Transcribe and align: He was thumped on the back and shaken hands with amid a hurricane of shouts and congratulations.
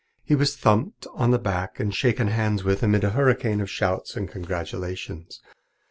He 0.23 0.33
was 0.33 0.57
thumped 0.57 1.05
on 1.13 1.29
the 1.29 1.37
back 1.37 1.79
and 1.79 1.93
shaken 1.93 2.29
hands 2.29 2.63
with 2.63 2.81
amid 2.81 3.03
a 3.03 3.11
hurricane 3.11 3.61
of 3.61 3.69
shouts 3.69 4.15
and 4.15 4.27
congratulations. 4.27 5.39